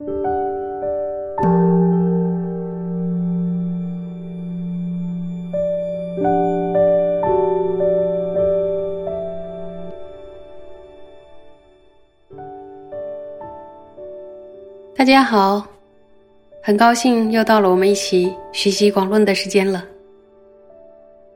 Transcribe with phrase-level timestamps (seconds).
[0.00, 0.06] 大
[15.04, 15.66] 家好，
[16.62, 19.84] 很高兴又到了我们一起学习广论的时间了。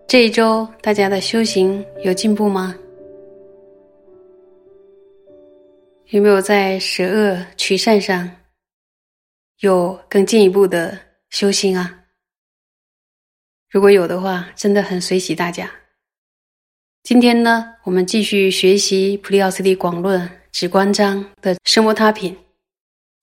[0.07, 2.75] 这一周大家的修行有进步吗？
[6.07, 8.31] 有没有在舍恶取善上
[9.65, 10.99] 有更进一步的
[11.31, 12.05] 修心啊？
[13.71, 15.71] 如果有的话，真的很随喜大家。
[17.03, 22.37] 今天呢，我们继续学习普利奥斯的广论指观章的生摩他品。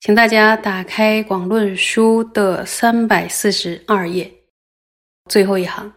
[0.00, 4.32] 请大家打开《广论书》的三百四十二页，
[5.30, 5.94] 最后一行，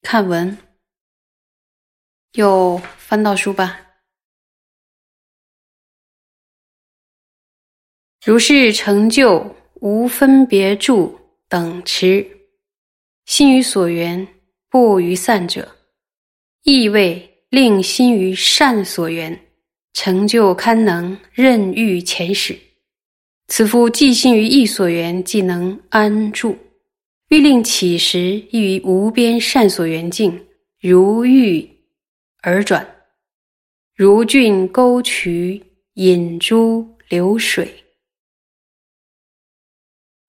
[0.00, 0.56] 看文。
[2.32, 3.87] 又翻到书吧。
[8.24, 11.16] 如是成就无分别住
[11.48, 12.26] 等持，
[13.26, 14.26] 心于所缘，
[14.68, 15.66] 不于散者，
[16.64, 19.38] 意味令心于善所缘，
[19.94, 22.58] 成就堪能任欲前始。
[23.46, 26.54] 此夫既心于意所缘，即能安住；
[27.28, 30.44] 欲令起时，亦于无边善所缘境，
[30.80, 31.66] 如玉
[32.42, 32.86] 而转，
[33.94, 35.62] 如峻沟渠
[35.94, 37.72] 引珠流水。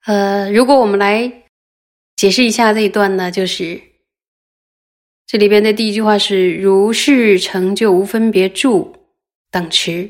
[0.06, 1.32] 呃，如果我们来
[2.16, 3.82] 解释一下这一段呢，就是
[5.28, 8.96] 这里边的第一句话是“如是成就无分别住
[9.52, 10.10] 等持”，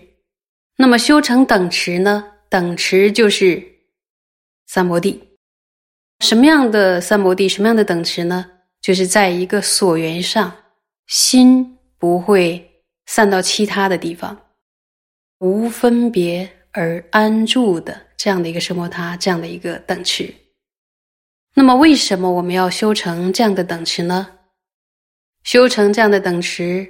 [0.78, 2.32] 那么修成等持呢？
[2.50, 3.64] 等持就是
[4.68, 5.22] 三摩地，
[6.20, 7.50] 什么样的三摩地？
[7.50, 8.50] 什么样的等持呢？
[8.82, 10.56] 就是在一个所缘上，
[11.08, 14.40] 心不会散到其他的地方，
[15.40, 20.36] 无分别而安住的这样的一个生摩他，这样的一个等持。
[21.54, 24.40] 那么，为什么我们要修成这样的等持呢？
[25.44, 26.86] 修成这样的等持，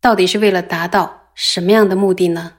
[0.00, 2.58] 到底是为了达到什么样的目的呢？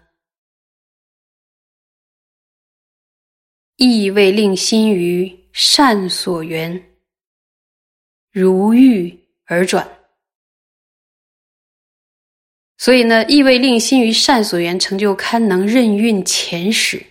[3.76, 6.98] 意为令心于善所缘，
[8.32, 9.86] 如欲而转。
[12.78, 17.06] 所以呢，意为令心于善所缘，成就堪能任运前始，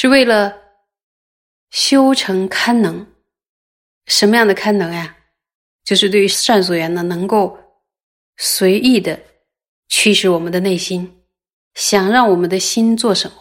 [0.00, 0.56] 是为了
[1.70, 3.04] 修成堪能。
[4.06, 5.16] 什么样的堪能呀？
[5.82, 7.58] 就是对于善所缘呢，能够
[8.36, 9.20] 随意的
[9.88, 11.24] 驱使我们的内心，
[11.74, 13.36] 想让我们的心做什么。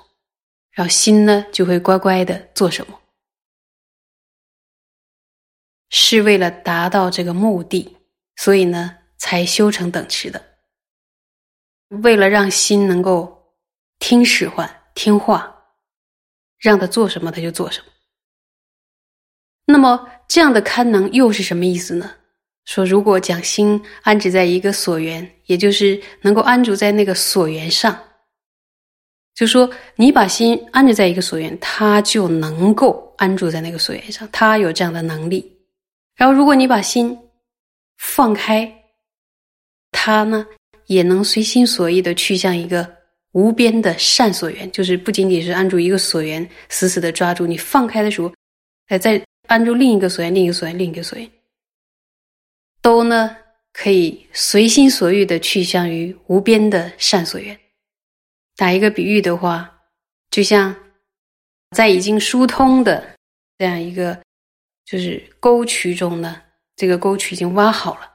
[0.71, 2.99] 然后心呢就会乖乖的做什么，
[5.89, 7.95] 是为了达到这个目的，
[8.35, 10.43] 所以呢才修成等持的。
[11.89, 13.53] 为了让心能够
[13.99, 15.56] 听使唤、听话，
[16.67, 17.85] 让他做什么他就做什么。
[19.65, 22.11] 那么这样的堪能又是什么意思呢？
[22.65, 27.97] 说如果将心安置在一个所缘，也就是能够安住在那个所缘上。
[29.33, 35.49] 就说你把心安置在一个所缘，他就能够安住在那个所缘上，他有这样的能力。
[36.17, 37.17] 然后，如果你把心
[37.97, 38.69] 放开，
[39.91, 40.45] 他呢
[40.87, 42.96] 也能随心所欲的去向一个
[43.33, 47.45] 无边的善所缘，就是不仅仅是按住一个所缘，死死的抓住。
[47.45, 48.33] 你放开的时候，
[48.87, 51.29] 哎，再按住另一个所缘，另一个所缘，另一个所缘，
[52.81, 53.37] 都呢
[53.73, 57.57] 可以随心所欲的去向于无边的善所缘。
[58.55, 59.71] 打一个比喻的话，
[60.31, 60.75] 就像
[61.75, 63.15] 在已经疏通的
[63.59, 64.19] 这样一个
[64.83, 66.41] 就是沟渠中呢，
[66.75, 68.09] 这个沟渠已经挖好了，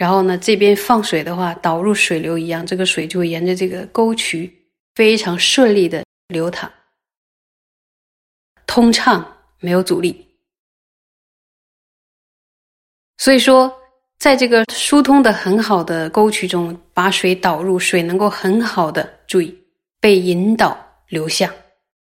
[0.00, 4.50] 然后呢这边放水的话，导入水流一样，这个水就会沿着这个沟渠
[4.94, 6.72] 非常顺利的流淌，
[8.66, 9.22] 通畅，
[9.58, 10.26] 没有阻力。
[13.18, 13.70] 所以说，
[14.18, 19.54] 在这个疏通的很好的沟渠中，把水导入，水能够很好的注意。
[20.00, 20.74] 被引导
[21.08, 21.52] 流向，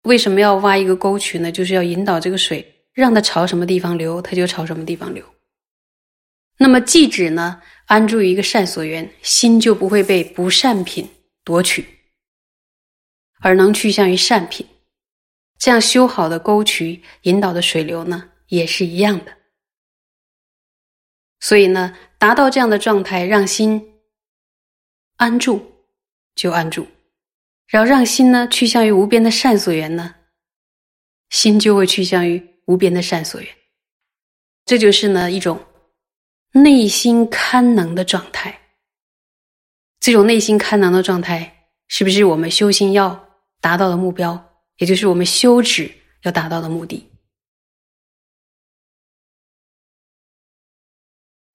[0.01, 1.51] 为什么要挖一个沟渠呢？
[1.51, 5.23] 就是要引导这个水，让它朝什么地方流，它就朝什么地方流。
[6.63, 11.05] 那么即止呢，安住于一个善所缘，心就不会被不善品
[11.43, 11.85] 夺取，
[13.41, 14.65] 而能趋向于善品。
[15.59, 19.37] 这样修好的沟渠引导的水流呢，也是一样的。
[21.41, 23.99] 所以呢，达到这样的状态，让心
[25.17, 25.83] 安住，
[26.33, 26.87] 就安住。
[27.67, 30.15] 然后让心呢趋向于无边的善所缘呢，
[31.29, 33.49] 心就会趋向于无边的善所缘。
[34.63, 35.61] 这就是呢一种
[36.53, 38.57] 内心堪能的状态。
[39.99, 43.27] 这种内心堪能的状态，是不是我们修心要
[43.61, 44.37] 达到的目标，
[44.77, 45.89] 也就是我们修止
[46.23, 47.09] 要达到的目的。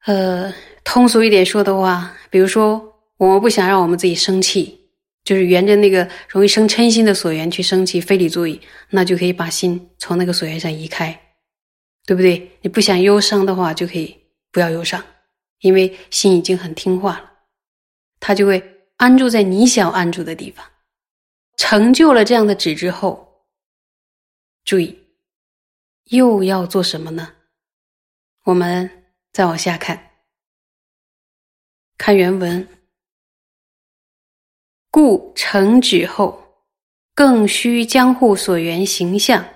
[0.06, 0.50] 呃，
[0.82, 2.82] 通俗一点说的话，比如说，
[3.18, 4.80] 我们不想让我们自己生气，
[5.24, 8.58] 就是沿着那个容易生嗔心的所缘去生气，非礼注意，
[8.88, 11.12] 那就可以把心从那个所缘上移开，
[12.06, 12.50] 对不对？
[12.62, 14.16] 你不想忧伤的话，就可以
[14.50, 15.04] 不要忧伤，
[15.60, 17.32] 因为心已经很听话了，
[18.20, 18.62] 它就会
[18.96, 20.64] 安住在你想安住的地方。
[21.56, 23.44] 成就了这样的止之后，
[24.64, 24.98] 注意，
[26.04, 27.34] 又要做什么呢？
[28.44, 28.90] 我们。
[29.30, 30.16] 再往下看，
[31.96, 32.66] 看原文。
[34.90, 36.64] 故成止后，
[37.14, 39.46] 更须将护所缘形象，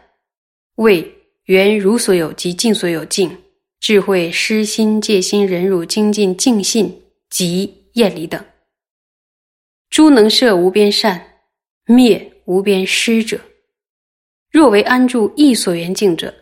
[0.76, 1.12] 为
[1.44, 3.42] 缘如所有及尽所有境，
[3.82, 8.42] 智慧、施心、戒心、忍辱、精进、净信及厌离等，
[9.90, 11.22] 诸能摄无边善，
[11.84, 13.38] 灭无边施者。
[14.50, 16.32] 若为安住异所缘境者。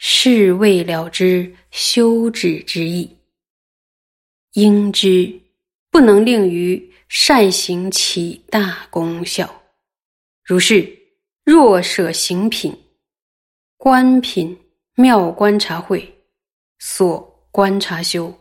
[0.00, 3.16] 是未了之修止之意，
[4.52, 5.40] 应知
[5.90, 9.52] 不能令于善行起大功效。
[10.44, 10.88] 如是，
[11.42, 12.72] 若舍行品、
[13.76, 14.56] 观品、
[14.94, 16.08] 妙观察会
[16.78, 18.32] 所观察修，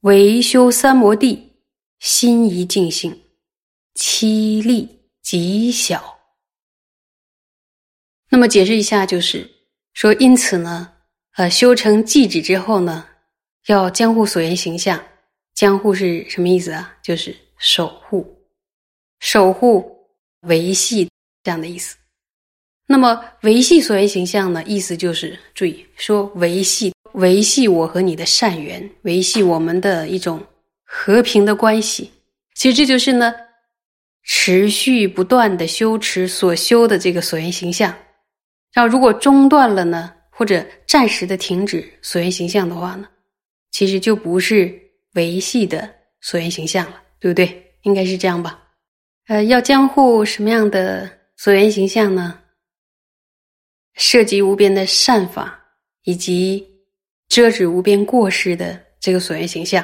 [0.00, 1.52] 唯修三摩地，
[1.98, 3.22] 心一静性，
[3.94, 4.88] 其力
[5.22, 6.18] 极小。
[8.28, 9.50] 那么解释一下，就是。
[9.94, 10.90] 说，因此呢，
[11.36, 13.06] 呃，修成寂止之后呢，
[13.66, 14.98] 要江户所言形象。
[15.52, 16.96] 江户是什么意思啊？
[17.02, 18.26] 就是守护、
[19.20, 19.94] 守护、
[20.44, 21.06] 维系
[21.42, 21.94] 这样的意思。
[22.86, 30.44] 那么维系所言形象呢，意思就是注意说维系、维系我和你的善缘，维系我们的一种
[30.84, 32.10] 和平的关系。
[32.54, 33.34] 其实这就是呢，
[34.22, 37.94] 持续不断的修持所修的这个所缘形象。
[38.72, 43.08] 然后，如果中断了呢，或者暂时的停止所缘形象的话呢，
[43.70, 44.72] 其实就不是
[45.14, 47.74] 维系的所缘形象了，对不对？
[47.82, 48.62] 应该是这样吧？
[49.28, 52.38] 呃，要将护什么样的所缘形象呢？
[53.94, 55.58] 涉及无边的善法，
[56.04, 56.66] 以及
[57.32, 59.82] 遮止无边过失的这个所缘形象。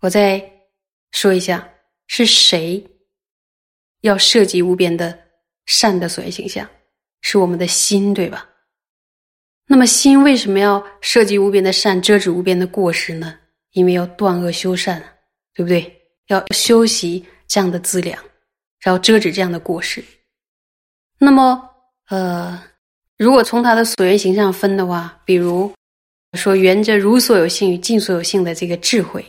[0.00, 0.38] 我再
[1.12, 1.66] 说一下，
[2.06, 2.86] 是谁
[4.02, 5.18] 要涉及无边的
[5.64, 6.68] 善的所缘形象？
[7.22, 8.46] 是我们的心，对吧？
[9.66, 13.38] 那么心为什么要涉及无边的善，遮止无边的过失呢？
[13.70, 15.02] 因为要断恶修善，
[15.54, 15.98] 对不对？
[16.26, 18.22] 要修习这样的资粮，
[18.80, 20.04] 然后遮止这样的过失。
[21.16, 21.66] 那么，
[22.10, 22.62] 呃，
[23.16, 25.72] 如果从他的所缘形象分的话，比如
[26.38, 29.24] 说，缘着如所有性与尽所有性的这个智慧，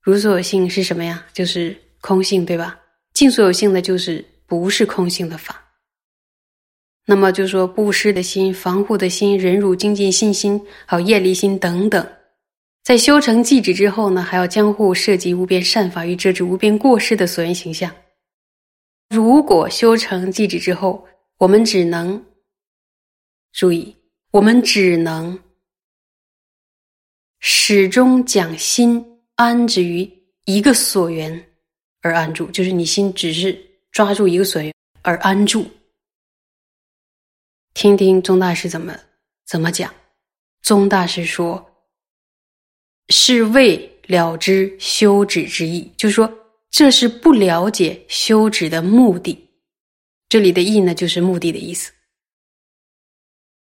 [0.00, 1.24] 如所有性是什么呀？
[1.32, 2.78] 就是空性，对吧？
[3.14, 5.62] 尽所有性的就是不是空性的法。
[7.04, 12.06] 那么就说布施的心、防护的心、忍辱精进信心、好业力心等等，
[12.82, 17.90] 在修成寂止之后呢，还要将护涉及无边善法与遮止无边过失的所缘形象。
[19.10, 21.06] 如果修成寂止之后，
[21.38, 22.24] 我们只能
[23.52, 23.94] 注意，
[24.30, 25.38] 我们只能
[27.44, 29.04] 始终将心
[29.34, 30.08] 安置于
[30.44, 31.44] 一个所缘
[32.00, 33.52] 而安住，就是你心只是
[33.90, 34.72] 抓住一个所缘
[35.02, 35.68] 而安住。
[37.74, 38.96] 听听宗大师怎么
[39.44, 39.92] 怎么讲。
[40.62, 41.68] 宗大师说
[43.10, 46.32] ：“是未了知修止之意，就是说
[46.70, 49.50] 这是不了解修止的目的。
[50.28, 51.92] 这里的意呢，就是目的的意思。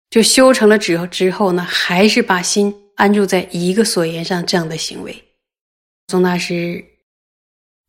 [0.09, 5.25] 就修成了止之后呢，还是把心安住在一个所言上，这样的行为。
[6.09, 6.85] 宗大师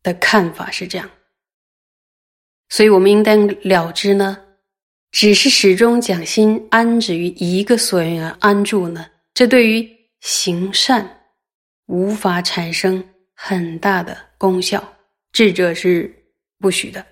[0.02, 1.10] 的看法是这样，
[2.68, 4.44] 所以我们应当了知呢。”
[5.10, 9.10] 只是始终将心安止于一个所缘而安住呢？
[9.32, 11.24] 这对于行善
[11.86, 14.86] 无法产生很大的功效，
[15.32, 16.14] 智者是
[16.58, 17.04] 不许的。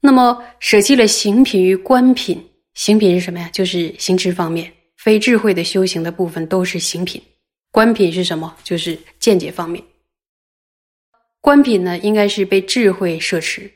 [0.00, 3.50] 那么舍弃了行品与观品，行品是什么呀？
[3.52, 7.22] 就是行持方面，非智慧的修行的部分都是行品。
[7.70, 8.56] 观品是什么？
[8.62, 9.82] 就是见解方面。
[11.40, 13.72] 观品呢，应该是被智慧摄持。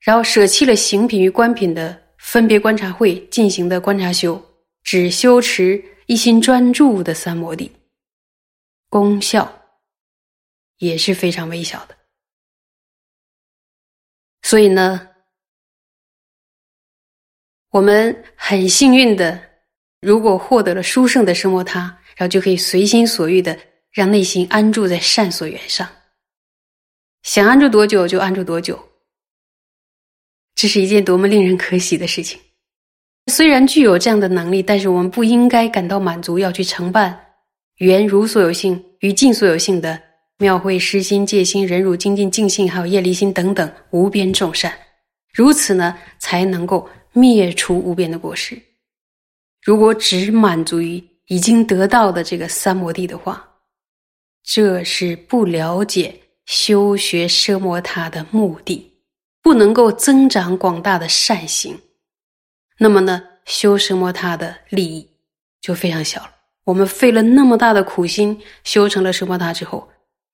[0.00, 4.40] 然后舍弃了行品与观品的分别观察会进行的观察修，
[4.82, 7.70] 只修持一心专注的三摩地，
[8.88, 9.52] 功效
[10.78, 11.96] 也是非常微小的。
[14.42, 15.08] 所以呢，
[17.70, 19.47] 我们很幸运的，
[20.00, 21.80] 如果获得了殊胜的生摩他，
[22.16, 23.58] 然后就可以随心所欲的
[23.92, 25.88] 让内心安住在善所缘上，
[27.22, 28.78] 想安住多久就安住多久。
[30.54, 32.40] 这是一件多么令人可喜的事情！
[33.26, 37.18] 虽然具有这样的能力，但是我们不应该感到满足，要去承办
[37.76, 40.00] 缘如所有性与尽所有性的
[40.38, 44.72] 妙慧施心戒心忍辱精进净性，还有业力心等等无边众善。
[45.32, 48.60] 如此呢，才能够灭除无边的果实。
[49.68, 50.96] 如果只满足于
[51.26, 53.46] 已经得到的这个三摩地的话，
[54.42, 58.98] 这是不了解修学奢摩他的目的，
[59.42, 61.78] 不能够增长广大的善行。
[62.78, 65.06] 那么呢，修奢摩他的利益
[65.60, 66.34] 就非常小了。
[66.64, 69.86] 我们费了那么大的苦心修成了奢摩他之后，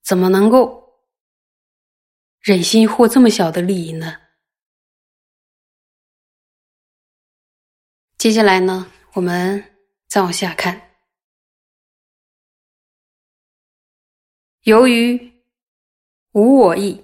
[0.04, 0.80] 怎么能够
[2.38, 4.14] 忍心获这么小的利益呢？
[8.16, 9.62] 接下来呢，我们
[10.08, 10.80] 再往下看。
[14.64, 15.32] 由于
[16.32, 17.00] 无我意，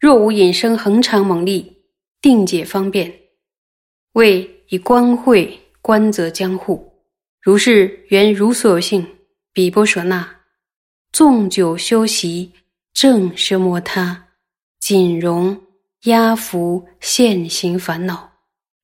[0.00, 1.84] 若无引生恒常猛力，
[2.22, 3.14] 定解方便。
[4.12, 6.90] 为以观会观则将护，
[7.38, 9.06] 如是缘如所有性，
[9.52, 10.26] 比波舍那，
[11.12, 12.50] 纵久修习
[12.94, 14.26] 正奢摩他，
[14.80, 15.60] 仅容
[16.04, 18.32] 压伏现行烦恼，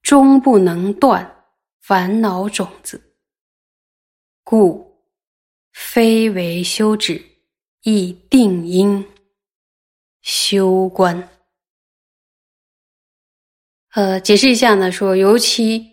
[0.02, 1.39] 终不能断
[1.90, 3.02] 烦恼种子，
[4.44, 4.94] 故
[5.72, 7.20] 非为修止，
[7.82, 9.04] 亦定因
[10.22, 11.28] 修观。
[13.94, 15.84] 呃，解释一下呢，说尤其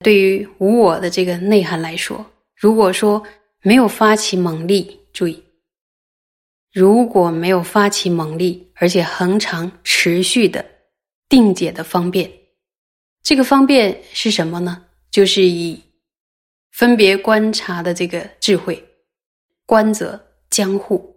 [0.00, 3.24] 对于无我的这个内涵来说，如果说
[3.62, 5.44] 没有发起猛力，注意，
[6.72, 10.66] 如果没有发起猛力，而且恒常持续的
[11.28, 12.28] 定解的方便，
[13.22, 14.82] 这个方便是什么呢？
[15.16, 15.82] 就是以
[16.72, 18.86] 分别观察的这个智慧，
[19.64, 21.10] 观则将护，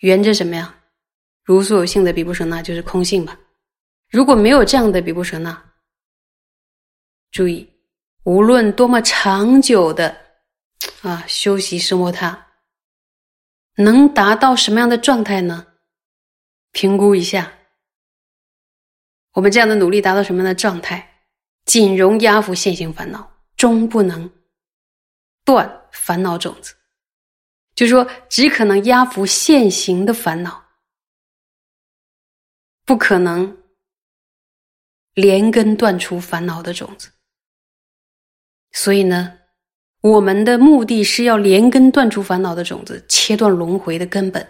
[0.00, 0.78] 缘着什么呀？
[1.42, 3.40] 如所有性的比不舍那，就是空性吧。
[4.10, 5.72] 如果没有这样的比不舍那，
[7.30, 7.66] 注意，
[8.24, 10.14] 无论多么长久的
[11.00, 12.46] 啊修习奢摩他，
[13.76, 15.66] 能达到什么样的状态呢？
[16.72, 17.50] 评估一下，
[19.32, 21.24] 我们这样的努力达到什么样的状态？
[21.64, 24.30] 仅容压服现行烦恼，终不能
[25.44, 26.74] 断烦恼种子。
[27.74, 30.64] 就是说，只可能压服现行的烦恼，
[32.86, 33.56] 不可能
[35.12, 37.10] 连根断除烦恼的种子。
[38.72, 39.38] 所以呢，
[40.00, 44.46] 我们的目的是要连根断除烦恼的种子，切断轮回的根本。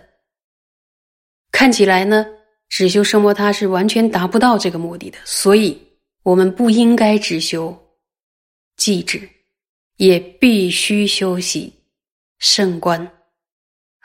[1.51, 2.27] 看起来呢，
[2.69, 5.81] 只修声波他是完全达不到这个目的的，所以
[6.23, 7.77] 我们不应该只修
[8.77, 9.29] 寂止，
[9.97, 11.73] 也必须修习
[12.39, 13.11] 圣观。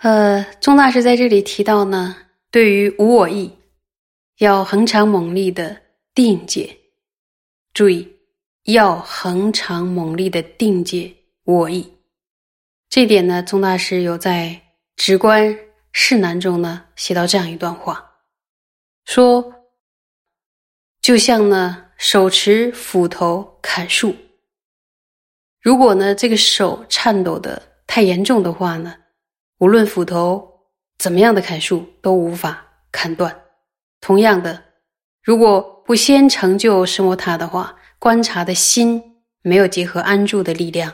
[0.02, 2.16] 呃，宗大师在这里提到呢，
[2.50, 3.52] 对于无我意，
[4.38, 5.82] 要恒常猛力的
[6.14, 6.78] 定解，
[7.74, 8.08] 注意。
[8.66, 11.12] 要恒常猛力的定解
[11.46, 11.92] 我意，
[12.90, 14.50] 这点呢，宗大师有在
[14.96, 15.58] 《直观
[15.92, 18.08] 释难》中呢写到这样一段话，
[19.06, 19.52] 说：
[21.02, 24.16] 就像呢手持斧头砍树，
[25.62, 28.96] 如果呢这个手颤抖的太严重的话呢，
[29.60, 30.48] 无论斧头
[30.98, 33.36] 怎么样的砍树都无法砍断。
[34.00, 34.64] 同样的，
[35.24, 39.02] 如果不先成就什摩他的话，观察的心
[39.44, 40.92] 没有结合安住的力量，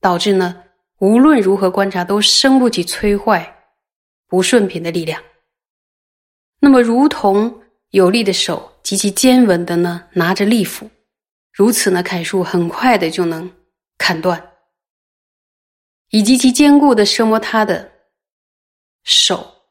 [0.00, 0.62] 导致呢，
[1.00, 3.56] 无论如何观察都生不起摧坏
[4.28, 5.20] 不顺品的力量。
[6.60, 10.88] 那么，如同有力的手极其坚稳的呢，拿着利斧，
[11.52, 13.50] 如此呢，砍树很快的就能
[13.98, 14.40] 砍断；
[16.08, 17.92] 以及其坚固的奢摩他的
[19.04, 19.66] 手，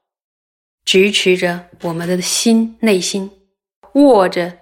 [0.85, 3.31] 支持着我们的心内心，
[3.93, 4.59] 握着。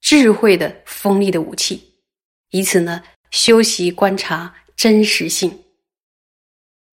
[0.00, 1.98] 智慧的锋利的武器，
[2.50, 3.02] 以此呢
[3.32, 5.64] 修习观察真实性，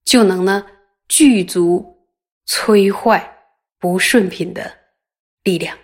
[0.04, 0.66] 就能呢
[1.08, 2.10] 具足
[2.48, 3.38] 摧坏
[3.78, 4.76] 不顺品的
[5.44, 5.78] 力量。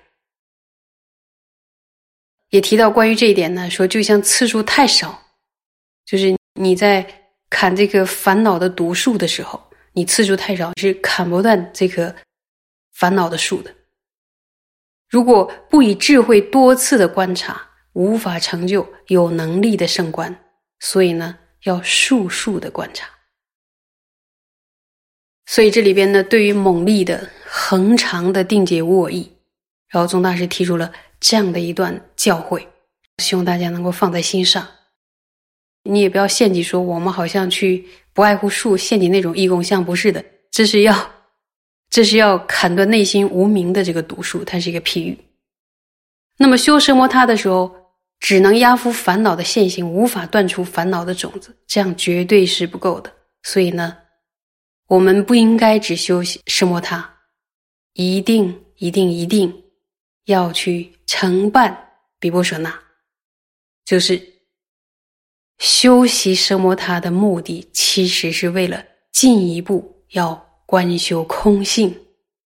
[2.50, 5.31] 也提到关于这一点呢，说就像次数太少，
[6.12, 7.08] 就是你在
[7.50, 9.64] 砍这个烦恼的毒树的时候，
[9.94, 12.14] 你次数太少是砍不断这棵
[12.92, 13.74] 烦恼的树的。
[15.10, 20.38] 如果不以智慧多次的观察，无法成就有能力的圣观。
[20.82, 23.08] 所以呢，要数数的观察。
[25.46, 29.32] 所以这里边呢，对于猛力的恒长的定解无我意，
[29.88, 30.92] 然后宗大师提出了
[31.22, 32.68] 这样的一段教诲，
[33.20, 34.68] 希望大家能够放在心上。
[35.84, 41.12] 你也不要陷阱说我们好像去不爱护树，陷阱那种义工像不是的，这是要。
[41.90, 45.18] 这是要砍断内心无名的这个毒树，它是一个譬喻。
[46.38, 47.70] 那么修奢摩他的时候，
[48.18, 53.12] 只能压服烦恼的现行，无法断除烦恼的种子，这样绝对是不够的。
[53.44, 53.98] 所以呢，
[54.88, 57.14] 我们不应该只修奢摩他，
[57.96, 59.54] 一定、一定、一定
[60.28, 61.78] 要去承办
[62.22, 62.74] 比波舍那，
[63.84, 64.18] 就是
[65.62, 71.96] 修习奢摩他的目的，其实是为了进一步要观修空性。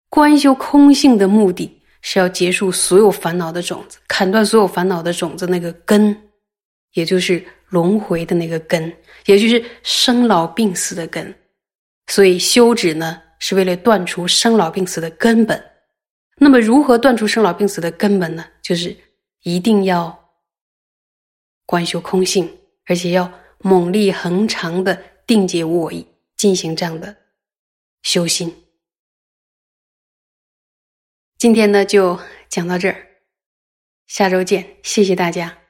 [0.09, 1.79] 观修空性的目的。
[2.05, 6.13] 是要结束所有烦恼的种子，砍断所有烦恼的种子那个根，
[6.95, 8.93] 也就是轮回的那个根，
[9.27, 11.33] 也就是生老病死的根。
[12.09, 15.65] 所以修止呢，是为了断除生老病死的根本。
[16.39, 18.45] 那么，如何断除生老病死的根本呢？
[18.61, 18.97] 就是
[19.45, 20.19] 一定要
[21.65, 22.51] 观修空性，
[22.87, 27.17] 而且要猛力恒长的定解我意，进行这样的
[28.03, 28.55] 修心。
[31.39, 33.07] 今天呢，就讲到这儿，
[34.07, 35.62] 下周见，谢谢大家。